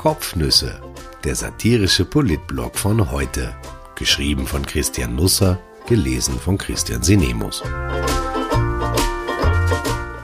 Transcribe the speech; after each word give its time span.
Kopfnüsse, 0.00 0.80
der 1.24 1.34
satirische 1.34 2.06
Politblog 2.06 2.78
von 2.78 3.10
heute. 3.10 3.54
Geschrieben 3.96 4.46
von 4.46 4.64
Christian 4.64 5.14
Nusser, 5.14 5.58
gelesen 5.86 6.40
von 6.40 6.56
Christian 6.56 7.02
Sinemus. 7.02 7.62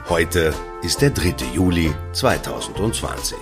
Heute 0.09 0.51
ist 0.81 1.01
der 1.01 1.11
3. 1.11 1.35
Juli 1.53 1.93
2020. 2.11 3.37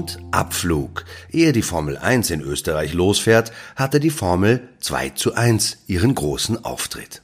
und 0.00 0.18
Abflug. 0.30 1.04
Ehe 1.30 1.52
die 1.52 1.60
Formel 1.60 1.98
1 1.98 2.30
in 2.30 2.40
Österreich 2.40 2.94
losfährt, 2.94 3.52
hatte 3.76 4.00
die 4.00 4.08
Formel 4.08 4.66
2 4.80 5.10
zu 5.10 5.34
1 5.34 5.80
ihren 5.88 6.14
großen 6.14 6.64
Auftritt. 6.64 7.20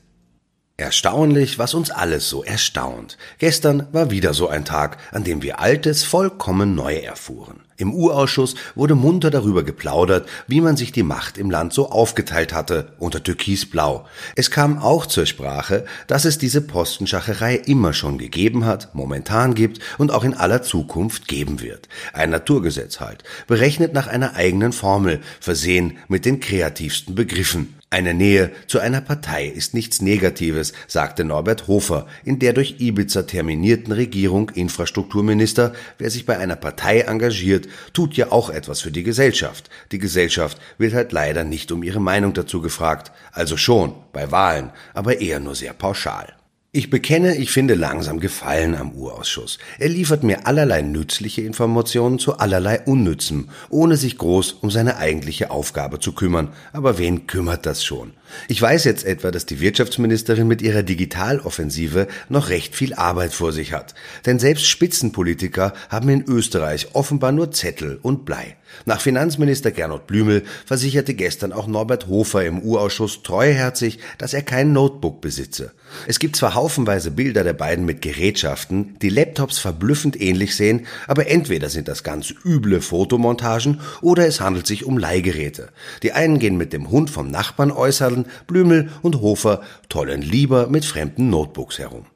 Erstaunlich, 0.77 1.59
was 1.59 1.73
uns 1.73 1.91
alles 1.91 2.29
so 2.29 2.45
erstaunt. 2.45 3.17
Gestern 3.39 3.87
war 3.93 4.11
wieder 4.11 4.35
so 4.35 4.49
ein 4.49 4.67
Tag, 4.67 4.99
an 5.11 5.25
dem 5.25 5.41
wir 5.41 5.59
Altes 5.59 6.05
vollkommen 6.05 6.75
neu 6.75 6.97
erfuhren. 6.97 7.66
Im 7.79 7.93
Urausschuss 7.93 8.55
wurde 8.75 8.95
munter 8.95 9.31
darüber 9.31 9.63
geplaudert, 9.63 10.29
wie 10.47 10.61
man 10.61 10.77
sich 10.77 10.93
die 10.93 11.03
Macht 11.03 11.37
im 11.37 11.51
Land 11.51 11.73
so 11.73 11.91
aufgeteilt 11.91 12.55
hatte, 12.55 12.93
unter 12.99 13.23
Türkisblau. 13.23 14.07
Es 14.35 14.51
kam 14.51 14.79
auch 14.79 15.07
zur 15.07 15.27
Sprache, 15.27 15.85
dass 16.07 16.25
es 16.25 16.39
diese 16.39 16.63
Postenschacherei 16.63 17.57
immer 17.57 17.93
schon 17.93 18.19
gegeben 18.19 18.65
hat, 18.65 18.95
momentan 18.95 19.55
gibt 19.55 19.81
und 19.99 20.11
auch 20.11 20.25
in 20.25 20.35
aller 20.35 20.63
Zukunft 20.63 21.29
geben 21.29 21.61
wird. 21.61 21.89
Ein 22.13 22.31
Naturgesetz 22.31 23.01
halt, 23.01 23.25
berechnet 23.47 23.93
nach 23.93 24.07
einer 24.07 24.35
eigenen 24.35 24.73
Formel, 24.73 25.21
versehen 25.41 25.99
mit 26.09 26.25
den 26.25 26.41
kreativsten 26.41 27.15
Begriffen. 27.15 27.76
Eine 27.89 28.15
Nähe 28.15 28.51
zu 28.67 28.81
einer 28.81 29.01
Partei 29.01 29.47
ist 29.47 29.73
nichts 29.73 30.03
Negatives, 30.03 30.73
sagte 30.89 31.25
Norbert 31.25 31.69
Hofer 31.69 32.09
in 32.25 32.41
der 32.41 32.53
durch 32.53 32.81
Ibiza 32.81 33.23
terminierten 33.23 33.93
Regierung 33.93 34.51
Infrastrukturminister, 34.51 35.73
wer 35.97 36.11
sich 36.11 36.27
bei 36.27 36.37
einer 36.37 36.57
Partei 36.57 37.03
engagiert, 37.03 37.69
tut 37.93 38.17
ja 38.17 38.33
auch 38.33 38.51
etwas 38.51 38.81
für 38.81 38.91
die 38.91 39.05
Gesellschaft. 39.05 39.71
Die 39.93 39.99
Gesellschaft 39.99 40.61
wird 40.79 40.95
halt 40.95 41.13
leider 41.13 41.45
nicht 41.45 41.71
um 41.71 41.85
ihre 41.85 42.01
Meinung 42.01 42.35
dazu 42.35 42.61
gefragt, 42.61 43.13
also 43.31 43.57
schon 43.57 43.95
bei 44.13 44.33
Wahlen, 44.33 44.73
aber 44.93 45.21
eher 45.21 45.39
nur 45.39 45.55
sehr 45.55 45.73
pauschal. 45.73 46.36
Ich 46.77 46.91
bekenne, 46.91 47.37
ich 47.37 47.53
finde 47.53 47.75
langsam 47.75 48.21
Gefallen 48.21 48.75
am 48.75 48.93
Urausschuss. 48.93 49.57
Er 49.79 49.89
liefert 49.89 50.25
mir 50.25 50.47
allerlei 50.47 50.83
nützliche 50.83 51.41
Informationen 51.41 52.19
zu 52.19 52.37
allerlei 52.37 52.83
Unnützem, 52.83 53.49
ohne 53.71 53.97
sich 53.97 54.19
groß 54.19 54.53
um 54.61 54.71
seine 54.71 54.99
eigentliche 54.99 55.51
Aufgabe 55.51 56.01
zu 56.01 56.13
kümmern. 56.13 56.53
Aber 56.75 56.99
wen 56.99 57.27
kümmert 57.27 57.65
das 57.65 57.83
schon? 57.83 58.13
Ich 58.49 58.61
weiß 58.61 58.85
jetzt 58.85 59.05
etwa, 59.05 59.31
dass 59.31 59.47
die 59.47 59.61
Wirtschaftsministerin 59.61 60.47
mit 60.47 60.63
ihrer 60.63 60.83
Digitaloffensive 60.83 62.09
noch 62.29 62.49
recht 62.49 62.75
viel 62.75 62.95
Arbeit 62.95 63.33
vor 63.33 63.53
sich 63.53 63.73
hat. 63.73 63.95
Denn 64.25 64.39
selbst 64.39 64.67
Spitzenpolitiker 64.67 65.73
haben 65.89 66.09
in 66.09 66.25
Österreich 66.27 66.89
offenbar 66.95 67.33
nur 67.33 67.53
Zettel 67.53 67.99
und 68.03 68.25
Blei. 68.25 68.57
Nach 68.85 69.01
Finanzminister 69.01 69.71
Gernot 69.71 70.07
Blümel 70.07 70.43
versicherte 70.65 71.15
gestern 71.15 71.53
auch 71.53 71.67
Norbert 71.67 72.09
Hofer 72.09 72.45
im 72.45 72.63
U-Ausschuss 72.63 73.23
treuherzig, 73.23 73.99
dass 74.19 74.35
er 74.35 74.43
kein 74.43 74.73
Notebook 74.73 75.21
besitze. 75.21 75.73
Es 76.07 76.19
gibt 76.19 76.37
zwar 76.37 76.55
haufenweise 76.55 77.11
Bilder 77.11 77.45
der 77.45 77.53
beiden 77.53 77.85
mit 77.85 78.03
Gerätschaften, 78.03 78.97
die 79.01 79.09
Laptops 79.09 79.59
verblüffend 79.59 80.21
ähnlich 80.21 80.57
sehen, 80.57 80.87
aber 81.07 81.29
entweder 81.29 81.71
sind 81.71 81.89
das 81.89 82.03
ganz 82.03 82.35
üble 82.45 82.81
Fotomontagen 82.81 83.81
oder 84.03 84.27
es 84.27 84.41
handelt 84.41 84.67
sich 84.67 84.85
um 84.85 84.99
Leihgeräte. 84.99 85.69
Die 86.03 86.13
einen 86.13 86.39
gehen 86.39 86.57
mit 86.57 86.73
dem 86.73 86.91
Hund 86.91 87.11
vom 87.11 87.31
Nachbarn 87.31 87.71
äußern, 88.17 88.27
Blümel 88.47 88.91
und 89.03 89.21
Hofer 89.21 89.61
tollen 89.89 90.23
lieber 90.23 90.69
mit 90.69 90.85
fremden 90.85 91.31
Notebooks 91.31 91.79
herum. 91.79 92.07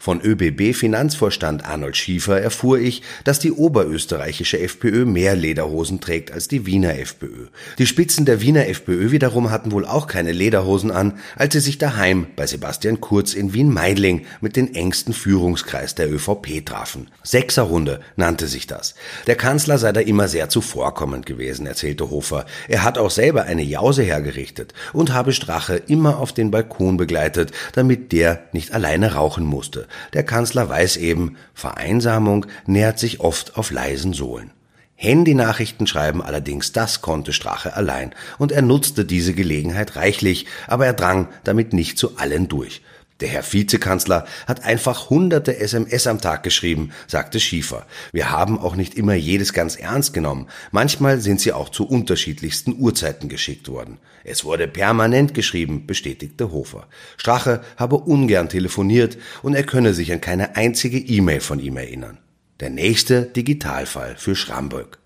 Von 0.00 0.20
ÖBB-Finanzvorstand 0.20 1.64
Arnold 1.64 1.96
Schiefer 1.96 2.40
erfuhr 2.40 2.78
ich, 2.78 3.02
dass 3.24 3.40
die 3.40 3.50
oberösterreichische 3.50 4.60
FPÖ 4.60 5.04
mehr 5.04 5.34
Lederhosen 5.34 6.00
trägt 6.00 6.30
als 6.30 6.46
die 6.46 6.66
Wiener 6.66 6.96
FPÖ. 6.96 7.48
Die 7.78 7.86
Spitzen 7.86 8.24
der 8.24 8.40
Wiener 8.40 8.68
FPÖ 8.68 9.10
wiederum 9.10 9.50
hatten 9.50 9.72
wohl 9.72 9.84
auch 9.84 10.06
keine 10.06 10.30
Lederhosen 10.30 10.92
an, 10.92 11.18
als 11.34 11.54
sie 11.54 11.60
sich 11.60 11.78
daheim 11.78 12.28
bei 12.36 12.46
Sebastian 12.46 13.00
Kurz 13.00 13.34
in 13.34 13.52
Wien-Meidling 13.54 14.24
mit 14.40 14.54
den 14.54 14.72
engsten 14.72 15.12
Führungskreis 15.12 15.96
der 15.96 16.12
ÖVP 16.12 16.64
trafen. 16.64 17.08
Sechserrunde 17.24 17.98
nannte 18.14 18.46
sich 18.46 18.68
das. 18.68 18.94
Der 19.26 19.34
Kanzler 19.34 19.78
sei 19.78 19.90
da 19.90 20.00
immer 20.00 20.28
sehr 20.28 20.48
zuvorkommend 20.48 21.26
gewesen, 21.26 21.66
erzählte 21.66 22.08
Hofer. 22.08 22.46
Er 22.68 22.84
hat 22.84 22.98
auch 22.98 23.10
selber 23.10 23.42
eine 23.42 23.64
Jause 23.64 24.04
hergerichtet 24.04 24.74
und 24.92 25.12
habe 25.12 25.32
Strache 25.32 25.74
immer 25.74 26.18
auf 26.18 26.32
den 26.32 26.52
Balkon 26.52 26.96
begleitet, 26.96 27.50
damit 27.72 28.12
der 28.12 28.44
nicht 28.52 28.72
alleine 28.72 29.14
rauchen 29.14 29.44
musste. 29.44 29.87
Der 30.12 30.22
Kanzler 30.22 30.68
weiß 30.68 30.96
eben, 30.96 31.36
Vereinsamung 31.54 32.46
nähert 32.66 32.98
sich 32.98 33.20
oft 33.20 33.56
auf 33.56 33.70
leisen 33.70 34.12
Sohlen. 34.12 34.52
Handynachrichten 35.00 35.86
schreiben 35.86 36.22
allerdings, 36.22 36.72
das 36.72 37.02
konnte 37.02 37.32
Strache 37.32 37.76
allein, 37.76 38.14
und 38.36 38.50
er 38.50 38.62
nutzte 38.62 39.04
diese 39.04 39.32
Gelegenheit 39.32 39.94
reichlich, 39.94 40.46
aber 40.66 40.86
er 40.86 40.92
drang 40.92 41.28
damit 41.44 41.72
nicht 41.72 41.98
zu 41.98 42.16
allen 42.16 42.48
durch. 42.48 42.82
Der 43.20 43.28
Herr 43.28 43.42
Vizekanzler 43.42 44.26
hat 44.46 44.64
einfach 44.64 45.10
hunderte 45.10 45.58
SMS 45.58 46.06
am 46.06 46.20
Tag 46.20 46.44
geschrieben, 46.44 46.90
sagte 47.08 47.40
Schiefer. 47.40 47.84
Wir 48.12 48.30
haben 48.30 48.58
auch 48.58 48.76
nicht 48.76 48.94
immer 48.94 49.14
jedes 49.14 49.52
ganz 49.52 49.74
ernst 49.74 50.14
genommen. 50.14 50.46
Manchmal 50.70 51.20
sind 51.20 51.40
sie 51.40 51.52
auch 51.52 51.68
zu 51.68 51.84
unterschiedlichsten 51.88 52.76
Uhrzeiten 52.78 53.28
geschickt 53.28 53.68
worden. 53.68 53.98
Es 54.22 54.44
wurde 54.44 54.68
permanent 54.68 55.34
geschrieben, 55.34 55.86
bestätigte 55.86 56.52
Hofer. 56.52 56.86
Strache 57.16 57.62
habe 57.76 57.96
ungern 57.96 58.48
telefoniert 58.48 59.18
und 59.42 59.54
er 59.54 59.64
könne 59.64 59.94
sich 59.94 60.12
an 60.12 60.20
keine 60.20 60.54
einzige 60.54 60.98
E-Mail 60.98 61.40
von 61.40 61.58
ihm 61.58 61.76
erinnern. 61.76 62.18
Der 62.60 62.70
nächste 62.70 63.22
Digitalfall 63.22 64.16
für 64.16 64.36
Schramböck. 64.36 64.98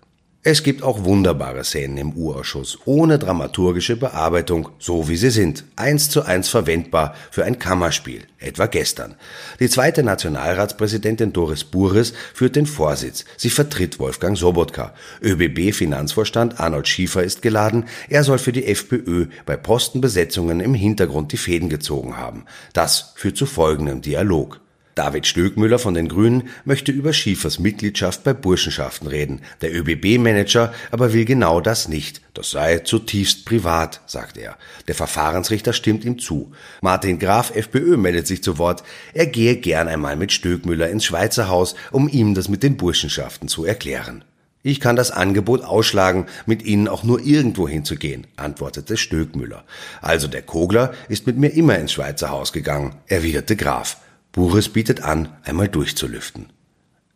Es 0.45 0.61
gibt 0.61 0.83
auch 0.83 1.05
wunderbare 1.05 1.63
Szenen 1.63 1.95
im 1.95 2.11
Urausschuss, 2.11 2.77
ohne 2.83 3.17
dramaturgische 3.17 3.95
Bearbeitung, 3.95 4.67
so 4.77 5.07
wie 5.07 5.15
sie 5.15 5.29
sind, 5.29 5.63
eins 5.77 6.09
zu 6.09 6.23
eins 6.23 6.49
verwendbar 6.49 7.15
für 7.31 7.45
ein 7.45 7.59
Kammerspiel, 7.59 8.23
etwa 8.39 8.65
gestern. 8.65 9.15
Die 9.61 9.69
zweite 9.69 10.03
Nationalratspräsidentin 10.03 11.31
Doris 11.31 11.63
Bures 11.63 12.11
führt 12.33 12.57
den 12.57 12.65
Vorsitz, 12.65 13.23
sie 13.37 13.49
vertritt 13.49 13.99
Wolfgang 13.99 14.37
Sobotka. 14.37 14.93
ÖBB-Finanzvorstand 15.21 16.59
Arnold 16.59 16.89
Schiefer 16.89 17.23
ist 17.23 17.41
geladen, 17.41 17.85
er 18.09 18.25
soll 18.25 18.37
für 18.37 18.51
die 18.51 18.65
FPÖ 18.65 19.27
bei 19.45 19.55
Postenbesetzungen 19.55 20.59
im 20.59 20.73
Hintergrund 20.73 21.31
die 21.31 21.37
Fäden 21.37 21.69
gezogen 21.69 22.17
haben. 22.17 22.43
Das 22.73 23.13
führt 23.15 23.37
zu 23.37 23.45
folgendem 23.45 24.01
Dialog. 24.01 24.59
David 24.95 25.25
Stöckmüller 25.25 25.79
von 25.79 25.95
den 25.95 26.07
Grünen 26.07 26.49
möchte 26.65 26.91
über 26.91 27.13
Schiefers 27.13 27.57
Mitgliedschaft 27.57 28.23
bei 28.23 28.33
Burschenschaften 28.33 29.07
reden. 29.07 29.41
Der 29.61 29.73
ÖBB-Manager 29.75 30.73
aber 30.91 31.13
will 31.13 31.25
genau 31.25 31.61
das 31.61 31.87
nicht. 31.87 32.21
Das 32.33 32.51
sei 32.51 32.79
zutiefst 32.79 33.45
privat, 33.45 34.01
sagt 34.05 34.37
er. 34.37 34.55
Der 34.87 34.95
Verfahrensrichter 34.95 35.73
stimmt 35.73 36.05
ihm 36.05 36.19
zu. 36.19 36.51
Martin 36.81 37.17
Graf, 37.17 37.55
FPÖ, 37.55 37.97
meldet 37.97 38.27
sich 38.27 38.43
zu 38.43 38.57
Wort. 38.57 38.83
Er 39.13 39.25
gehe 39.25 39.55
gern 39.57 39.87
einmal 39.87 40.15
mit 40.15 40.31
Stöckmüller 40.31 40.89
ins 40.89 41.05
Schweizer 41.05 41.47
Haus, 41.47 41.75
um 41.91 42.07
ihm 42.07 42.35
das 42.35 42.47
mit 42.47 42.61
den 42.61 42.77
Burschenschaften 42.77 43.47
zu 43.47 43.65
erklären. 43.65 44.23
Ich 44.65 44.79
kann 44.79 44.95
das 44.95 45.11
Angebot 45.11 45.61
ausschlagen, 45.61 46.27
mit 46.45 46.63
Ihnen 46.63 46.87
auch 46.87 47.03
nur 47.03 47.19
irgendwo 47.19 47.67
hinzugehen, 47.67 48.27
antwortete 48.37 48.95
Stöckmüller. 48.95 49.65
Also 50.01 50.29
der 50.29 50.41
Kogler 50.41 50.93
ist 51.09 51.27
mit 51.27 51.37
mir 51.37 51.49
immer 51.49 51.77
ins 51.77 51.91
Schweizer 51.91 52.29
Haus 52.29 52.53
gegangen, 52.53 52.95
erwiderte 53.07 53.57
Graf. 53.57 53.97
Buris 54.33 54.67
bietet 54.69 55.01
an, 55.01 55.29
einmal 55.43 55.69
durchzulüften. 55.69 56.47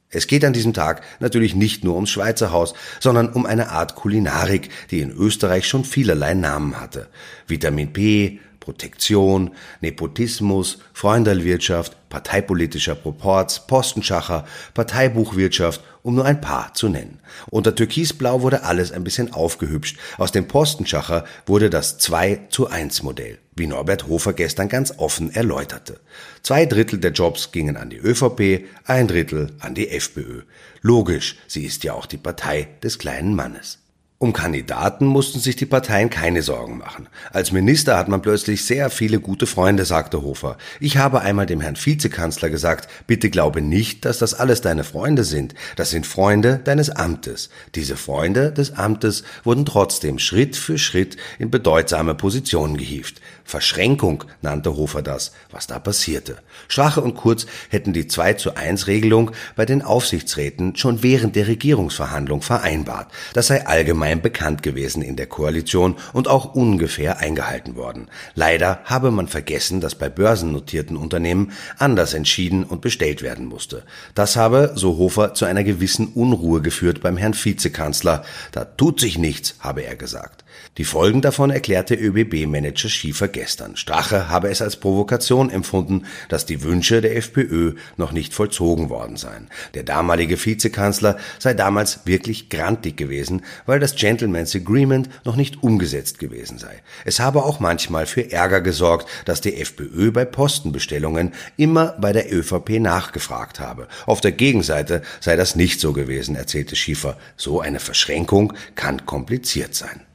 Es 0.10 0.28
geht 0.28 0.46
an 0.46 0.54
diesem 0.54 0.74
Tag 0.74 1.02
natürlich 1.20 1.54
nicht 1.54 1.84
nur 1.84 1.96
ums 1.96 2.12
Schweizer 2.12 2.52
Haus, 2.52 2.74
sondern 3.00 3.34
um 3.34 3.46
eine 3.46 3.72
Art 3.72 3.96
Kulinarik, 3.96 4.70
die 4.90 5.02
in 5.02 5.12
Österreich 5.12 5.68
schon 5.68 5.84
vielerlei 5.84 6.34
Namen 6.34 6.80
hatte. 6.80 7.10
Vitamin 7.48 7.92
B, 7.92 8.40
Protektion, 8.68 9.52
Nepotismus, 9.80 10.80
Freundelwirtschaft, 10.92 11.96
parteipolitischer 12.10 12.96
Proporz, 12.96 13.66
Postenschacher, 13.66 14.46
Parteibuchwirtschaft, 14.74 15.82
um 16.04 16.16
nur 16.16 16.26
ein 16.26 16.42
paar 16.42 16.74
zu 16.74 16.90
nennen. 16.90 17.22
Unter 17.50 17.74
Türkisblau 17.74 18.42
wurde 18.42 18.64
alles 18.64 18.92
ein 18.92 19.06
bisschen 19.06 19.34
aufgehübscht. 19.34 19.98
Aus 20.18 20.34
dem 20.34 20.50
Postenschacher 20.50 21.24
wurde 21.46 21.70
das 21.70 21.98
2 22.00 22.48
zu 22.50 22.68
1 22.68 23.04
Modell, 23.04 23.38
wie 23.56 23.68
Norbert 23.68 24.08
Hofer 24.08 24.34
gestern 24.34 24.68
ganz 24.68 24.94
offen 24.98 25.34
erläuterte. 25.34 26.02
Zwei 26.44 26.66
Drittel 26.66 27.00
der 27.00 27.12
Jobs 27.12 27.54
gingen 27.54 27.78
an 27.78 27.90
die 27.90 28.00
ÖVP, 28.00 28.66
ein 28.84 29.08
Drittel 29.08 29.54
an 29.60 29.76
die 29.76 29.88
FPÖ. 29.88 30.42
Logisch, 30.82 31.38
sie 31.48 31.64
ist 31.64 31.86
ja 31.86 31.94
auch 31.94 32.06
die 32.06 32.18
Partei 32.18 32.68
des 32.84 33.00
kleinen 33.00 33.34
Mannes. 33.34 33.80
Um 34.20 34.34
Kandidaten 34.34 35.06
mussten 35.06 35.40
sich 35.40 35.58
die 35.58 35.68
Parteien 35.68 36.10
keine 36.10 36.42
Sorgen 36.42 36.80
machen. 36.80 37.08
Als 37.32 37.52
Minister 37.52 38.00
hat 38.00 38.08
man 38.08 38.24
plötzlich 38.24 38.66
sehr 38.66 38.90
viele 38.90 39.20
gute 39.20 39.46
Freunde, 39.46 39.86
sagte 39.86 40.24
Hofer. 40.24 40.58
Ich 40.80 40.98
habe 40.98 41.22
einmal 41.22 41.46
dem 41.46 41.62
Herrn 41.62 41.78
Vizekanzler 41.78 42.50
gesagt, 42.50 42.90
bitte 43.06 43.30
glaube 43.30 43.62
nicht, 43.62 44.06
dass 44.06 44.18
das 44.18 44.34
alles 44.34 44.62
deine 44.62 44.84
Freunde 44.84 45.24
sind. 45.24 45.54
Das 45.76 45.92
sind 45.92 46.08
Freunde 46.08 46.60
deines 46.64 46.90
Amtes. 46.90 47.52
Diese 47.76 47.96
Freunde 47.96 48.52
des 48.52 48.74
Amtes 48.76 49.24
wurden 49.44 49.66
trotzdem 49.66 50.18
Schritt 50.18 50.56
für 50.56 50.80
Schritt 50.80 51.16
in 51.38 51.52
bedeutsame 51.52 52.16
Positionen 52.16 52.78
gehievt. 52.78 53.22
Verschränkung 53.48 54.26
nannte 54.42 54.76
Hofer 54.76 55.02
das, 55.02 55.32
was 55.52 55.68
da 55.68 55.80
passierte. 55.80 56.38
Strache 56.68 57.00
und 57.00 57.16
Kurz 57.16 57.46
hätten 57.70 57.94
die 57.94 58.06
2 58.06 58.34
zu 58.34 58.56
1 58.56 58.88
Regelung 58.88 59.32
bei 59.56 59.66
den 59.66 59.82
Aufsichtsräten 59.82 60.76
schon 60.76 61.02
während 61.02 61.38
der 61.38 61.48
Regierungsverhandlung 61.48 62.42
vereinbart. 62.42 63.10
Das 63.34 63.48
sei 63.48 63.66
allgemein 63.66 64.22
bekannt 64.22 64.64
gewesen 64.64 65.02
in 65.02 65.16
der 65.16 65.28
Koalition 65.28 65.96
und 66.12 66.28
auch 66.28 66.56
ungefähr 66.56 67.20
eingehalten 67.20 67.78
worden. 67.78 68.10
Leider 68.36 68.82
habe 68.84 69.12
man 69.12 69.30
vergessen, 69.30 69.80
dass 69.80 69.96
bei 69.96 70.10
börsennotierten 70.10 70.98
Unternehmen 70.98 71.54
anders 71.78 72.14
entschieden 72.14 72.66
und 72.66 72.82
bestellt 72.82 73.22
werden 73.22 73.46
musste. 73.46 73.84
Das 74.14 74.36
habe, 74.36 74.74
so 74.76 74.98
Hofer, 74.98 75.34
zu 75.36 75.46
einer 75.46 75.64
gewissen 75.64 76.08
Unruhe 76.08 76.62
geführt 76.62 77.00
beim 77.00 77.16
Herrn 77.16 77.34
Vizekanzler. 77.34 78.26
Da 78.52 78.66
tut 78.66 79.00
sich 79.00 79.18
nichts, 79.18 79.56
habe 79.62 79.84
er 79.84 79.96
gesagt. 79.96 80.44
Die 80.78 80.84
Folgen 80.84 81.22
davon 81.22 81.50
erklärte 81.50 81.96
ÖBB-Manager 81.96 82.90
Schiefer 82.90 83.28
gestern. 83.38 83.76
Strache 83.76 84.30
habe 84.30 84.50
es 84.50 84.64
als 84.64 84.78
Provokation 84.78 85.52
empfunden, 85.52 86.06
dass 86.28 86.48
die 86.48 86.64
Wünsche 86.64 87.02
der 87.02 87.16
FPÖ 87.16 87.74
noch 87.96 88.12
nicht 88.12 88.34
vollzogen 88.34 88.90
worden 88.90 89.16
seien. 89.16 89.48
Der 89.76 89.84
damalige 89.84 90.44
Vizekanzler 90.44 91.18
sei 91.38 91.54
damals 91.54 92.00
wirklich 92.06 92.50
grantig 92.50 92.98
gewesen, 92.98 93.44
weil 93.68 93.80
das 93.80 93.96
Gentleman's 93.96 94.56
Agreement 94.56 95.08
noch 95.24 95.36
nicht 95.36 95.62
umgesetzt 95.62 96.18
gewesen 96.18 96.58
sei. 96.58 96.82
Es 97.06 97.20
habe 97.20 97.44
auch 97.44 97.60
manchmal 97.60 98.08
für 98.08 98.32
Ärger 98.32 98.62
gesorgt, 98.62 99.08
dass 99.26 99.40
die 99.40 99.62
FPÖ 99.62 100.12
bei 100.12 100.26
Postenbestellungen 100.26 101.32
immer 101.58 101.96
bei 102.00 102.14
der 102.14 102.34
ÖVP 102.34 102.80
nachgefragt 102.80 103.60
habe. 103.60 103.88
Auf 104.08 104.20
der 104.20 104.32
Gegenseite 104.32 105.04
sei 105.20 105.36
das 105.36 105.56
nicht 105.56 105.80
so 105.80 105.94
gewesen, 105.94 106.36
erzählte 106.36 106.76
Schiefer. 106.76 107.18
So 107.36 107.62
eine 107.62 107.80
Verschränkung 107.80 108.54
kann 108.74 109.06
kompliziert 109.06 109.76
sein. 109.76 110.07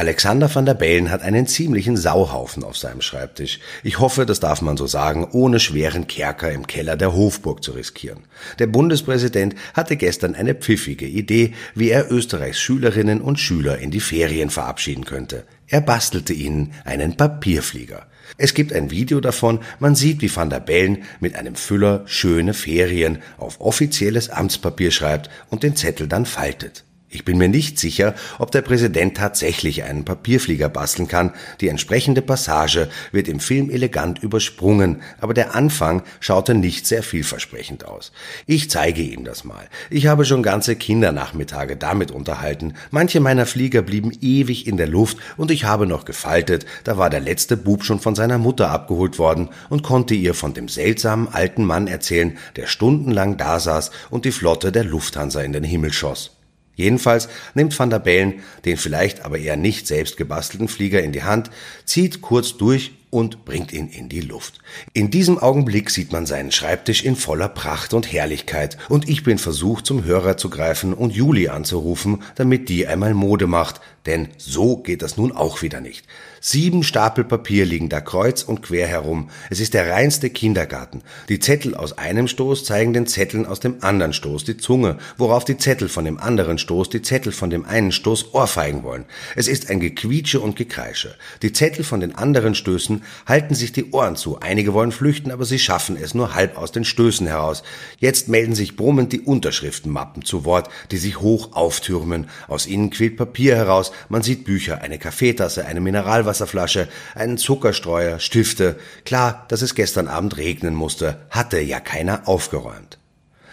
Alexander 0.00 0.48
van 0.54 0.64
der 0.64 0.72
Bellen 0.72 1.10
hat 1.10 1.20
einen 1.20 1.46
ziemlichen 1.46 1.98
Sauhaufen 1.98 2.64
auf 2.64 2.78
seinem 2.78 3.02
Schreibtisch. 3.02 3.60
Ich 3.82 3.98
hoffe, 3.98 4.24
das 4.24 4.40
darf 4.40 4.62
man 4.62 4.78
so 4.78 4.86
sagen, 4.86 5.28
ohne 5.32 5.60
schweren 5.60 6.06
Kerker 6.06 6.50
im 6.50 6.66
Keller 6.66 6.96
der 6.96 7.12
Hofburg 7.12 7.62
zu 7.62 7.72
riskieren. 7.72 8.20
Der 8.58 8.66
Bundespräsident 8.66 9.56
hatte 9.74 9.98
gestern 9.98 10.34
eine 10.34 10.54
pfiffige 10.54 11.04
Idee, 11.04 11.52
wie 11.74 11.90
er 11.90 12.10
Österreichs 12.10 12.58
Schülerinnen 12.60 13.20
und 13.20 13.40
Schüler 13.40 13.76
in 13.76 13.90
die 13.90 14.00
Ferien 14.00 14.48
verabschieden 14.48 15.04
könnte. 15.04 15.44
Er 15.66 15.82
bastelte 15.82 16.32
ihnen 16.32 16.72
einen 16.86 17.18
Papierflieger. 17.18 18.06
Es 18.38 18.54
gibt 18.54 18.72
ein 18.72 18.90
Video 18.90 19.20
davon, 19.20 19.60
man 19.80 19.96
sieht, 19.96 20.22
wie 20.22 20.34
Van 20.34 20.48
der 20.48 20.60
Bellen 20.60 21.04
mit 21.20 21.36
einem 21.36 21.56
Füller 21.56 22.04
schöne 22.06 22.54
Ferien 22.54 23.18
auf 23.36 23.60
offizielles 23.60 24.30
Amtspapier 24.30 24.92
schreibt 24.92 25.28
und 25.50 25.62
den 25.62 25.76
Zettel 25.76 26.08
dann 26.08 26.24
faltet. 26.24 26.84
Ich 27.12 27.24
bin 27.24 27.38
mir 27.38 27.48
nicht 27.48 27.76
sicher, 27.80 28.14
ob 28.38 28.52
der 28.52 28.62
Präsident 28.62 29.16
tatsächlich 29.16 29.82
einen 29.82 30.04
Papierflieger 30.04 30.68
basteln 30.68 31.08
kann. 31.08 31.32
Die 31.60 31.66
entsprechende 31.66 32.22
Passage 32.22 32.88
wird 33.10 33.26
im 33.26 33.40
Film 33.40 33.68
elegant 33.68 34.22
übersprungen, 34.22 35.02
aber 35.20 35.34
der 35.34 35.56
Anfang 35.56 36.04
schaute 36.20 36.54
nicht 36.54 36.86
sehr 36.86 37.02
vielversprechend 37.02 37.84
aus. 37.84 38.12
Ich 38.46 38.70
zeige 38.70 39.02
ihm 39.02 39.24
das 39.24 39.42
mal. 39.42 39.68
Ich 39.90 40.06
habe 40.06 40.24
schon 40.24 40.44
ganze 40.44 40.76
Kindernachmittage 40.76 41.76
damit 41.76 42.12
unterhalten. 42.12 42.74
Manche 42.92 43.18
meiner 43.18 43.44
Flieger 43.44 43.82
blieben 43.82 44.12
ewig 44.20 44.68
in 44.68 44.76
der 44.76 44.86
Luft 44.86 45.16
und 45.36 45.50
ich 45.50 45.64
habe 45.64 45.88
noch 45.88 46.04
gefaltet. 46.04 46.64
Da 46.84 46.96
war 46.96 47.10
der 47.10 47.18
letzte 47.18 47.56
Bub 47.56 47.82
schon 47.82 47.98
von 47.98 48.14
seiner 48.14 48.38
Mutter 48.38 48.70
abgeholt 48.70 49.18
worden 49.18 49.48
und 49.68 49.82
konnte 49.82 50.14
ihr 50.14 50.34
von 50.34 50.54
dem 50.54 50.68
seltsamen 50.68 51.26
alten 51.26 51.64
Mann 51.64 51.88
erzählen, 51.88 52.38
der 52.54 52.68
stundenlang 52.68 53.36
da 53.36 53.58
saß 53.58 53.90
und 54.10 54.24
die 54.24 54.32
Flotte 54.32 54.70
der 54.70 54.84
Lufthansa 54.84 55.40
in 55.40 55.52
den 55.52 55.64
Himmel 55.64 55.92
schoss. 55.92 56.36
Jedenfalls 56.80 57.28
nimmt 57.54 57.78
Van 57.78 57.90
der 57.90 57.98
Bellen 57.98 58.40
den 58.64 58.78
vielleicht 58.78 59.24
aber 59.24 59.38
eher 59.38 59.56
nicht 59.56 59.86
selbst 59.86 60.16
gebastelten 60.16 60.68
Flieger 60.68 61.02
in 61.02 61.12
die 61.12 61.22
Hand, 61.22 61.50
zieht 61.84 62.22
kurz 62.22 62.56
durch 62.56 62.92
und 63.10 63.44
bringt 63.44 63.72
ihn 63.72 63.88
in 63.88 64.08
die 64.08 64.20
Luft. 64.20 64.60
In 64.94 65.10
diesem 65.10 65.38
Augenblick 65.38 65.90
sieht 65.90 66.12
man 66.12 66.26
seinen 66.26 66.52
Schreibtisch 66.52 67.04
in 67.04 67.16
voller 67.16 67.48
Pracht 67.48 67.92
und 67.92 68.10
Herrlichkeit 68.10 68.78
und 68.88 69.08
ich 69.08 69.24
bin 69.24 69.36
versucht, 69.36 69.84
zum 69.84 70.04
Hörer 70.04 70.36
zu 70.36 70.48
greifen 70.48 70.94
und 70.94 71.14
Juli 71.14 71.48
anzurufen, 71.48 72.22
damit 72.36 72.68
die 72.68 72.86
einmal 72.86 73.12
Mode 73.12 73.46
macht, 73.46 73.80
denn 74.06 74.28
so 74.38 74.78
geht 74.78 75.02
das 75.02 75.16
nun 75.16 75.32
auch 75.32 75.62
wieder 75.62 75.80
nicht. 75.80 76.06
Sieben 76.42 76.82
Stapel 76.84 77.24
Papier 77.24 77.66
liegen 77.66 77.90
da 77.90 78.00
kreuz 78.00 78.42
und 78.42 78.62
quer 78.62 78.86
herum. 78.86 79.28
Es 79.50 79.60
ist 79.60 79.74
der 79.74 79.90
reinste 79.90 80.30
Kindergarten. 80.30 81.02
Die 81.28 81.38
Zettel 81.38 81.74
aus 81.74 81.98
einem 81.98 82.28
Stoß 82.28 82.64
zeigen 82.64 82.94
den 82.94 83.06
Zetteln 83.06 83.44
aus 83.44 83.60
dem 83.60 83.76
anderen 83.82 84.14
Stoß 84.14 84.44
die 84.44 84.56
Zunge, 84.56 84.96
worauf 85.18 85.44
die 85.44 85.58
Zettel 85.58 85.90
von 85.90 86.06
dem 86.06 86.18
anderen 86.18 86.56
Stoß 86.56 86.88
die 86.88 87.02
Zettel 87.02 87.32
von 87.32 87.50
dem 87.50 87.66
einen 87.66 87.92
Stoß 87.92 88.32
ohrfeigen 88.32 88.84
wollen. 88.84 89.04
Es 89.36 89.48
ist 89.48 89.68
ein 89.68 89.80
Gequietsche 89.80 90.40
und 90.40 90.56
Gekreische. 90.56 91.14
Die 91.42 91.52
Zettel 91.52 91.84
von 91.84 92.00
den 92.00 92.14
anderen 92.14 92.54
Stößen 92.54 93.02
halten 93.26 93.54
sich 93.54 93.72
die 93.72 93.90
Ohren 93.90 94.16
zu. 94.16 94.40
Einige 94.40 94.72
wollen 94.72 94.92
flüchten, 94.92 95.32
aber 95.32 95.44
sie 95.44 95.58
schaffen 95.58 95.98
es 96.00 96.14
nur 96.14 96.34
halb 96.34 96.56
aus 96.56 96.72
den 96.72 96.86
Stößen 96.86 97.26
heraus. 97.26 97.62
Jetzt 97.98 98.28
melden 98.28 98.54
sich 98.54 98.76
brummend 98.76 99.12
die 99.12 99.20
Unterschriftenmappen 99.20 100.24
zu 100.24 100.46
Wort, 100.46 100.70
die 100.90 100.96
sich 100.96 101.20
hoch 101.20 101.52
auftürmen. 101.52 102.30
Aus 102.48 102.66
ihnen 102.66 102.88
quillt 102.88 103.18
Papier 103.18 103.56
heraus. 103.56 103.89
Man 104.08 104.22
sieht 104.22 104.44
Bücher, 104.44 104.80
eine 104.80 104.98
Kaffeetasse, 104.98 105.66
eine 105.66 105.80
Mineralwasser 105.80 106.10
Mineralwasserflasche, 106.10 106.88
einen 107.14 107.38
Zuckerstreuer, 107.38 108.18
Stifte. 108.18 108.76
Klar, 109.04 109.44
dass 109.48 109.62
es 109.62 109.74
gestern 109.74 110.08
Abend 110.08 110.36
regnen 110.36 110.74
musste, 110.74 111.20
hatte 111.30 111.60
ja 111.60 111.80
keiner 111.80 112.28
aufgeräumt. 112.28 112.98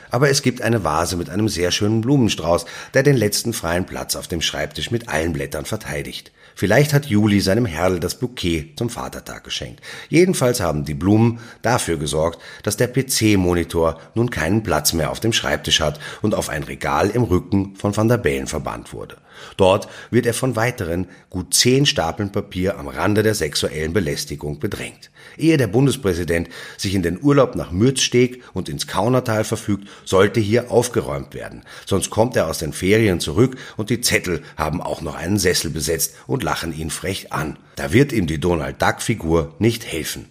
Aber 0.10 0.30
es 0.30 0.42
gibt 0.42 0.62
eine 0.62 0.86
Vase 0.86 1.18
mit 1.18 1.30
einem 1.30 1.50
sehr 1.50 1.72
schönen 1.72 2.00
Blumenstrauß, 2.00 2.66
der 2.94 3.04
den 3.04 3.18
letzten 3.18 3.52
freien 3.52 3.86
Platz 3.86 4.16
auf 4.16 4.28
dem 4.28 4.42
Schreibtisch 4.42 4.90
mit 4.90 5.10
allen 5.10 5.34
Blättern 5.34 5.66
verteidigt. 5.66 6.32
Vielleicht 6.56 6.94
hat 6.94 7.06
Juli 7.08 7.42
seinem 7.42 7.66
Herrl 7.66 8.00
das 8.00 8.16
Bouquet 8.16 8.74
zum 8.78 8.90
Vatertag 8.90 9.44
geschenkt. 9.44 9.82
Jedenfalls 10.10 10.62
haben 10.62 10.86
die 10.86 10.96
Blumen 10.96 11.40
dafür 11.62 11.98
gesorgt, 11.98 12.42
dass 12.64 12.78
der 12.78 12.88
PC-Monitor 12.88 14.00
nun 14.16 14.32
keinen 14.32 14.64
Platz 14.64 14.94
mehr 14.94 15.12
auf 15.12 15.20
dem 15.20 15.34
Schreibtisch 15.34 15.82
hat 15.82 16.00
und 16.22 16.34
auf 16.34 16.50
ein 16.50 16.64
Regal 16.64 17.10
im 17.10 17.24
Rücken 17.24 17.76
von 17.76 17.96
Van 17.96 18.08
der 18.08 18.18
Bellen 18.18 18.48
verbannt 18.48 18.94
wurde. 18.94 19.18
Dort 19.58 19.88
wird 20.12 20.26
er 20.26 20.34
von 20.34 20.56
weiteren 20.56 21.08
gut 21.30 21.54
zehn 21.54 21.86
Stapeln 21.86 22.32
Papier 22.32 22.78
am 22.78 22.88
Rande 22.88 23.24
der 23.24 23.36
sexuellen 23.36 23.94
Belästigung 23.94 24.60
bedrängt. 24.60 25.12
Ehe 25.38 25.58
der 25.58 25.68
Bundespräsident 25.68 26.50
sich 26.78 26.96
in 26.96 27.04
den 27.04 27.22
Urlaub 27.22 27.56
nach 27.56 27.72
Mürzsteg 27.72 28.44
und 28.54 28.70
ins 28.70 28.88
Kaunertal 28.88 29.44
verfügt, 29.44 29.88
sollte 30.06 30.40
hier 30.40 30.72
aufgeräumt 30.72 31.34
werden. 31.34 31.64
Sonst 31.86 32.10
kommt 32.10 32.36
er 32.36 32.48
aus 32.48 32.60
den 32.60 32.74
Ferien 32.74 33.20
zurück 33.20 33.58
und 33.78 33.90
die 33.90 34.02
Zettel 34.02 34.42
haben 34.56 34.82
auch 34.82 35.02
noch 35.02 35.16
einen 35.16 35.40
Sessel 35.40 35.72
besetzt 35.72 36.16
und 36.28 36.44
lachen 36.44 36.78
ihn 36.78 36.90
frech 36.90 37.32
an. 37.34 37.58
Da 37.76 37.94
wird 37.94 38.12
ihm 38.12 38.28
die 38.28 38.40
Donald 38.40 38.82
Duck 38.82 39.02
Figur 39.02 39.56
nicht 39.60 39.86
helfen. 39.86 40.26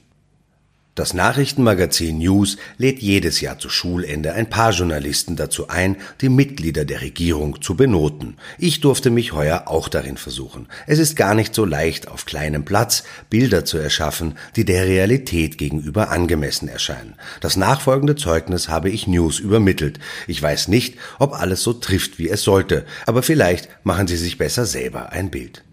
Das 0.97 1.13
Nachrichtenmagazin 1.13 2.17
News 2.17 2.57
lädt 2.79 3.01
jedes 3.01 3.43
Jahr 3.43 3.59
zu 3.59 3.69
Schulende 3.69 4.33
ein 4.33 4.49
paar 4.49 4.73
Journalisten 4.73 5.37
dazu 5.37 5.69
ein, 5.69 5.97
die 6.23 6.31
Mitglieder 6.31 6.87
der 6.87 7.03
Regierung 7.03 7.61
zu 7.61 7.75
benoten. 7.75 8.39
Ich 8.57 8.81
durfte 8.81 9.11
mich 9.11 9.35
heuer 9.35 9.65
auch 9.67 9.91
darin 9.91 10.17
versuchen. 10.17 10.69
Es 10.87 10.99
ist 10.99 11.15
gar 11.15 11.35
nicht 11.35 11.55
so 11.55 11.67
leicht, 11.67 12.09
auf 12.09 12.25
kleinem 12.25 12.65
Platz 12.65 13.05
Bilder 13.29 13.67
zu 13.67 13.77
erschaffen, 13.77 14.39
die 14.57 14.65
der 14.65 14.87
Realität 14.87 15.59
gegenüber 15.59 16.09
angemessen 16.09 16.67
erscheinen. 16.67 17.17
Das 17.43 17.57
nachfolgende 17.59 18.17
Zeugnis 18.17 18.71
habe 18.71 18.89
ich 18.89 19.07
News 19.07 19.39
übermittelt. 19.39 19.99
Ich 20.27 20.43
weiß 20.43 20.69
nicht, 20.69 20.97
ob 21.19 21.39
alles 21.39 21.63
so 21.63 21.75
trifft, 21.75 22.19
wie 22.19 22.31
es 22.31 22.43
sollte, 22.43 22.87
aber 23.05 23.23
vielleicht 23.23 23.69
machen 23.85 24.07
Sie 24.07 24.17
sich 24.17 24.39
besser 24.39 24.65
selber 24.65 25.13
ein 25.13 25.31
Bild. 25.31 25.66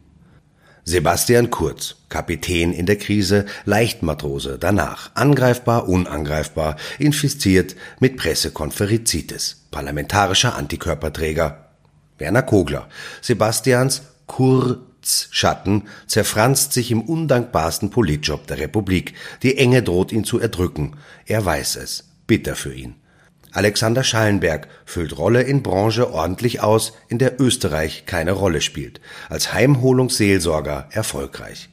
Sebastian 0.85 1.49
Kurz, 1.49 1.95
Kapitän 2.09 2.73
in 2.73 2.85
der 2.85 2.97
Krise, 2.97 3.45
Leichtmatrose, 3.63 4.57
danach 4.59 5.11
angreifbar, 5.13 5.87
unangreifbar, 5.87 6.75
infiziert 6.99 7.75
mit 7.99 8.17
Pressekonferizitis, 8.17 9.65
parlamentarischer 9.71 10.55
Antikörperträger. 10.55 11.69
Werner 12.17 12.43
Kogler, 12.43 12.89
Sebastians 13.21 14.01
Kurzschatten 14.27 15.83
zerfranst 16.05 16.73
sich 16.73 16.91
im 16.91 17.01
undankbarsten 17.01 17.89
Politjob 17.89 18.45
der 18.47 18.57
Republik. 18.57 19.13
Die 19.41 19.57
Enge 19.57 19.83
droht 19.83 20.11
ihn 20.11 20.25
zu 20.25 20.39
erdrücken. 20.39 20.97
Er 21.25 21.45
weiß 21.45 21.77
es. 21.77 22.09
Bitter 22.27 22.55
für 22.55 22.73
ihn. 22.73 22.95
Alexander 23.53 24.03
Schallenberg 24.03 24.67
füllt 24.83 25.15
Rolle 25.15 25.43
in 25.43 25.61
Branche 25.61 26.11
ordentlich 26.11 26.61
aus, 26.61 26.93
in 27.07 27.19
der 27.19 27.39
Österreich 27.39 28.05
keine 28.07 28.31
Rolle 28.31 28.61
spielt. 28.61 28.99
Als 29.29 29.53
Heimholungsseelsorger 29.53 30.89
erfolgreich. 30.89 31.69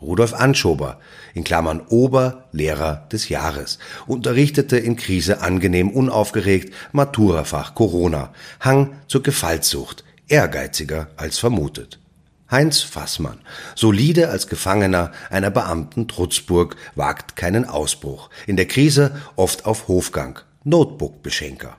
Rudolf 0.00 0.34
Anschober, 0.34 0.98
in 1.34 1.44
Klammern 1.44 1.82
Oberlehrer 1.88 3.06
des 3.12 3.28
Jahres, 3.28 3.78
unterrichtete 4.06 4.76
in 4.76 4.96
Krise 4.96 5.40
angenehm 5.40 5.90
unaufgeregt, 5.90 6.74
Maturafach 6.90 7.74
Corona, 7.76 8.32
Hang 8.58 8.96
zur 9.06 9.22
Gefallssucht, 9.22 10.04
ehrgeiziger 10.26 11.08
als 11.16 11.38
vermutet. 11.38 12.00
Heinz 12.50 12.80
Fassmann, 12.80 13.38
solide 13.76 14.30
als 14.30 14.48
Gefangener 14.48 15.12
einer 15.28 15.50
Beamten 15.50 16.08
Trutzburg, 16.08 16.74
wagt 16.96 17.36
keinen 17.36 17.64
Ausbruch, 17.64 18.30
in 18.48 18.56
der 18.56 18.66
Krise 18.66 19.20
oft 19.36 19.66
auf 19.66 19.86
Hofgang, 19.86 20.40
Notebook-Beschenker. 20.64 21.76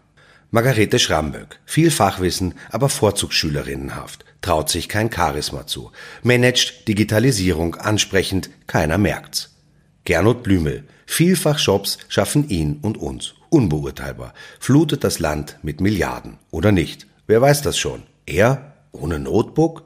Margarete 0.49 0.99
Schramböck, 0.99 1.59
viel 1.65 1.91
Fachwissen, 1.91 2.55
aber 2.71 2.89
Vorzugsschülerinnenhaft, 2.89 4.25
traut 4.41 4.69
sich 4.69 4.89
kein 4.89 5.11
Charisma 5.11 5.67
zu, 5.67 5.91
managt 6.23 6.87
Digitalisierung 6.87 7.75
ansprechend, 7.75 8.49
keiner 8.67 8.97
merkt's. 8.97 9.55
Gernot 10.03 10.43
Blümel, 10.43 10.83
vielfach 11.05 11.59
Jobs 11.59 11.99
schaffen 12.09 12.49
ihn 12.49 12.79
und 12.81 12.97
uns, 12.97 13.35
unbeurteilbar, 13.49 14.33
flutet 14.59 15.03
das 15.03 15.19
Land 15.19 15.57
mit 15.61 15.79
Milliarden, 15.79 16.37
oder 16.49 16.71
nicht? 16.71 17.07
Wer 17.27 17.41
weiß 17.41 17.61
das 17.61 17.77
schon? 17.77 18.03
Er? 18.25 18.73
Ohne 18.91 19.19
Notebook? 19.19 19.83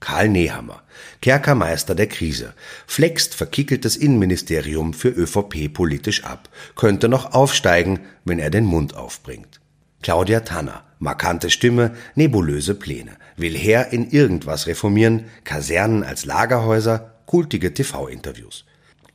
Karl 0.00 0.30
Nehammer, 0.30 0.82
Kerkermeister 1.20 1.94
der 1.94 2.06
Krise, 2.06 2.54
flext 2.86 3.34
verkickeltes 3.34 3.96
Innenministerium 3.96 4.94
für 4.94 5.10
ÖVP 5.10 5.72
politisch 5.72 6.24
ab, 6.24 6.48
könnte 6.74 7.08
noch 7.08 7.34
aufsteigen, 7.34 8.00
wenn 8.24 8.38
er 8.38 8.50
den 8.50 8.64
Mund 8.64 8.96
aufbringt. 8.96 9.60
Claudia 10.02 10.40
Tanner, 10.40 10.84
markante 10.98 11.50
Stimme, 11.50 11.94
nebulöse 12.14 12.74
Pläne, 12.74 13.12
will 13.36 13.56
her 13.56 13.92
in 13.92 14.10
irgendwas 14.10 14.66
reformieren, 14.66 15.26
Kasernen 15.44 16.02
als 16.02 16.24
Lagerhäuser, 16.24 17.12
kultige 17.26 17.74
TV-Interviews. 17.74 18.64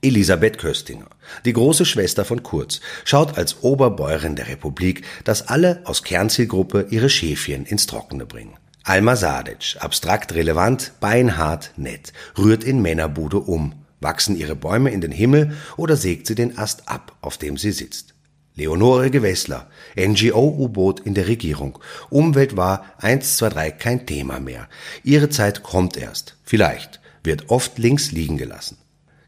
Elisabeth 0.01 0.60
Köstinger, 0.60 1.08
die 1.46 1.54
große 1.54 1.86
Schwester 1.86 2.25
von 2.25 2.44
Kurz, 2.44 2.80
schaut 3.06 3.39
als 3.39 3.63
Oberbäuerin 3.63 4.36
der 4.36 4.48
Republik, 4.48 5.04
dass 5.24 5.48
alle 5.48 5.82
aus 5.86 6.04
Kernzielgruppe 6.04 6.88
ihre 6.92 7.10
Schäfchen 7.10 7.65
ins 7.65 7.88
Trockene 7.88 8.27
bringen. 8.27 8.54
Alma 8.88 9.15
Sadic, 9.15 9.77
abstrakt 9.80 10.36
relevant, 10.36 10.92
beinhart, 11.00 11.72
nett, 11.75 12.13
rührt 12.38 12.63
in 12.63 12.84
Männerbude 12.84 13.39
um. 13.39 13.74
Wachsen 14.00 14.38
ihre 14.38 14.56
Bäume 14.56 14.92
in 14.92 15.01
den 15.01 15.12
Himmel 15.12 15.58
oder 15.75 15.98
sägt 15.98 16.27
sie 16.27 16.36
den 16.36 16.60
Ast 16.60 16.88
ab, 16.88 17.15
auf 17.22 17.39
dem 17.39 17.58
sie 17.58 17.72
sitzt? 17.72 18.13
Leonore 18.54 19.10
Gewessler, 19.10 19.72
NGO-U-Boot 19.98 21.00
in 21.00 21.15
der 21.15 21.27
Regierung. 21.27 21.80
Umwelt 22.12 22.58
war 22.58 22.86
123 23.00 23.80
kein 23.80 24.06
Thema 24.06 24.39
mehr. 24.39 24.70
Ihre 25.04 25.30
Zeit 25.30 25.63
kommt 25.63 25.98
erst. 25.98 26.38
Vielleicht. 26.44 27.01
Wird 27.24 27.50
oft 27.50 27.80
links 27.80 28.12
liegen 28.12 28.38
gelassen. 28.38 28.77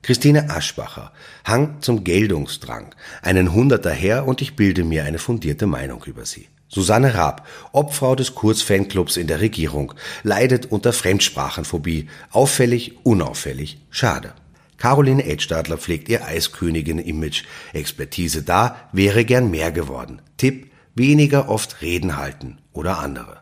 Christine 0.03 0.51
Aschbacher, 0.51 1.11
Hang 1.43 1.81
zum 1.81 2.03
Geltungsdrang. 2.03 2.93
Einen 3.23 3.53
Hunderter 3.55 3.91
her 3.91 4.27
und 4.27 4.43
ich 4.43 4.55
bilde 4.55 4.83
mir 4.83 5.03
eine 5.03 5.17
fundierte 5.17 5.65
Meinung 5.65 6.03
über 6.03 6.25
sie. 6.27 6.47
Susanne 6.67 7.13
Raab, 7.15 7.47
Obfrau 7.71 8.15
des 8.15 8.35
Kurz-Fanclubs 8.35 9.17
in 9.17 9.27
der 9.27 9.39
Regierung, 9.39 9.93
leidet 10.23 10.65
unter 10.67 10.93
Fremdsprachenphobie. 10.93 12.09
Auffällig, 12.31 13.05
unauffällig, 13.05 13.79
schade. 13.89 14.33
Caroline 14.77 15.25
Edstadler 15.25 15.77
pflegt 15.77 16.09
ihr 16.09 16.25
Eiskönigin-Image. 16.25 17.43
Expertise 17.73 18.43
da, 18.43 18.77
wäre 18.91 19.25
gern 19.25 19.49
mehr 19.49 19.71
geworden. 19.71 20.21
Tipp, 20.37 20.71
weniger 20.93 21.49
oft 21.49 21.81
Reden 21.81 22.17
halten 22.17 22.59
oder 22.73 22.99
andere. 22.99 23.41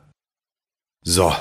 So, 1.02 1.34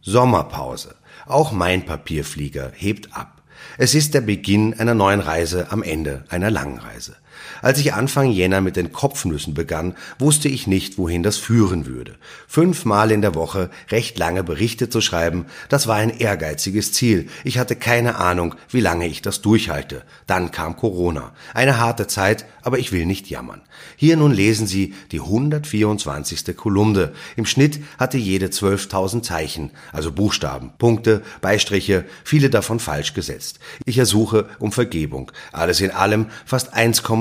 Sommerpause. 0.00 0.94
Auch 1.26 1.52
mein 1.52 1.84
Papierflieger 1.84 2.72
hebt 2.74 3.16
ab. 3.16 3.42
Es 3.78 3.94
ist 3.94 4.14
der 4.14 4.20
Beginn 4.20 4.78
einer 4.78 4.94
neuen 4.94 5.20
Reise 5.20 5.70
am 5.70 5.82
Ende 5.82 6.24
einer 6.28 6.50
langen 6.50 6.78
Reise. 6.78 7.16
Als 7.62 7.78
ich 7.78 7.94
Anfang 7.94 8.30
Jänner 8.30 8.60
mit 8.60 8.76
den 8.76 8.92
Kopfnüssen 8.92 9.54
begann, 9.54 9.94
wusste 10.18 10.48
ich 10.48 10.66
nicht, 10.66 10.98
wohin 10.98 11.22
das 11.22 11.36
führen 11.36 11.86
würde. 11.86 12.16
Fünfmal 12.46 13.10
in 13.10 13.22
der 13.22 13.34
Woche 13.34 13.70
recht 13.90 14.18
lange 14.18 14.44
Berichte 14.44 14.88
zu 14.88 15.00
schreiben, 15.00 15.46
das 15.68 15.86
war 15.86 15.96
ein 15.96 16.10
ehrgeiziges 16.10 16.92
Ziel. 16.92 17.28
Ich 17.44 17.58
hatte 17.58 17.76
keine 17.76 18.16
Ahnung, 18.16 18.54
wie 18.70 18.80
lange 18.80 19.06
ich 19.06 19.22
das 19.22 19.42
durchhalte. 19.42 20.02
Dann 20.26 20.50
kam 20.50 20.76
Corona. 20.76 21.32
Eine 21.54 21.78
harte 21.78 22.06
Zeit, 22.06 22.46
aber 22.62 22.78
ich 22.78 22.92
will 22.92 23.06
nicht 23.06 23.30
jammern. 23.30 23.62
Hier 23.96 24.16
nun 24.16 24.32
lesen 24.32 24.66
Sie 24.66 24.94
die 25.12 25.20
124. 25.20 26.56
Kolumne. 26.56 27.12
Im 27.36 27.46
Schnitt 27.46 27.80
hatte 27.98 28.18
jede 28.18 28.46
12.000 28.46 29.22
Zeichen, 29.22 29.70
also 29.92 30.12
Buchstaben, 30.12 30.72
Punkte, 30.78 31.22
Beistriche, 31.40 32.04
viele 32.24 32.50
davon 32.50 32.80
falsch 32.80 33.14
gesetzt. 33.14 33.60
Ich 33.84 33.98
ersuche 33.98 34.48
um 34.58 34.72
Vergebung. 34.72 35.30
Alles 35.52 35.80
in 35.80 35.90
allem 35.90 36.26
fast 36.44 36.74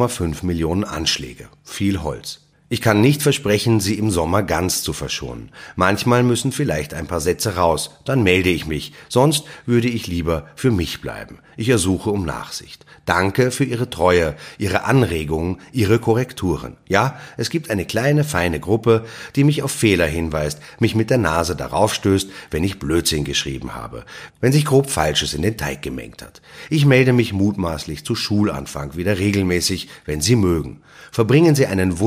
1,5 0.05 0.09
5 0.09 0.43
Millionen 0.43 0.83
Anschläge. 0.83 1.49
Viel 1.63 2.03
Holz. 2.03 2.44
Ich 2.67 2.81
kann 2.81 2.99
nicht 2.99 3.21
versprechen, 3.21 3.79
Sie 3.79 3.93
im 3.93 4.09
Sommer 4.09 4.41
ganz 4.41 4.81
zu 4.81 4.91
verschonen. 4.91 5.51
Manchmal 5.75 6.23
müssen 6.23 6.51
vielleicht 6.51 6.95
ein 6.95 7.05
paar 7.05 7.21
Sätze 7.21 7.57
raus, 7.57 7.91
dann 8.05 8.23
melde 8.23 8.49
ich 8.49 8.65
mich, 8.65 8.91
sonst 9.07 9.43
würde 9.67 9.87
ich 9.87 10.07
lieber 10.07 10.47
für 10.55 10.71
mich 10.71 10.99
bleiben. 10.99 11.37
Ich 11.57 11.69
ersuche 11.69 12.09
um 12.09 12.25
Nachsicht. 12.25 12.83
Danke 13.05 13.51
für 13.51 13.65
Ihre 13.65 13.91
Treue, 13.91 14.33
Ihre 14.57 14.83
Anregungen, 14.83 15.59
Ihre 15.73 15.99
Korrekturen. 15.99 16.75
Ja, 16.87 17.19
es 17.37 17.51
gibt 17.51 17.69
eine 17.69 17.85
kleine, 17.85 18.23
feine 18.23 18.59
Gruppe, 18.59 19.05
die 19.35 19.43
mich 19.43 19.61
auf 19.61 19.71
Fehler 19.71 20.07
hinweist, 20.07 20.59
mich 20.79 20.95
mit 20.95 21.11
der 21.11 21.19
Nase 21.19 21.55
darauf 21.55 21.93
stößt, 21.93 22.31
wenn 22.49 22.63
ich 22.63 22.79
Blödsinn 22.79 23.25
geschrieben 23.25 23.75
habe, 23.75 24.05
wenn 24.41 24.51
sich 24.51 24.65
grob 24.65 24.89
Falsches 24.89 25.35
in 25.35 25.43
den 25.43 25.55
Teig 25.55 25.83
gemengt 25.83 26.23
hat. 26.23 26.41
Ich 26.71 26.87
melde 26.87 27.13
mich 27.13 27.31
mutmaßlich 27.31 28.03
zu 28.03 28.15
Schulanfang 28.15 28.95
wieder 28.95 29.19
regelmäßig, 29.19 29.87
wenn 30.05 30.19
Sie 30.19 30.35
mögen. 30.35 30.81
Verbringen 31.11 31.55
Sie 31.55 31.67
einen 31.67 31.99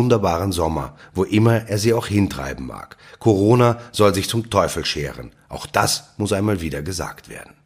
wunderbaren 0.48 0.52
Sommer, 0.52 0.94
wo 1.14 1.24
immer 1.24 1.68
er 1.68 1.78
Sie 1.78 1.92
auch 1.94 2.06
hintreiben 2.06 2.66
mag. 2.66 2.96
Corona 3.18 3.78
soll 3.92 4.14
sich 4.14 4.28
zum 4.28 4.50
Teufel 4.50 4.84
scheren. 4.84 5.32
Auch 5.48 5.66
das 5.66 6.14
muss 6.16 6.32
einmal 6.32 6.60
wieder 6.60 6.82
gesagt 6.82 7.28
werden. 7.28 7.57